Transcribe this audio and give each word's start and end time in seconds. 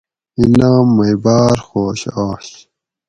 اِیں 0.37 0.49
لام 0.59 0.87
مئ 0.97 1.13
باۤر 1.23 1.57
خوش 1.67 2.01
آش 2.27 2.47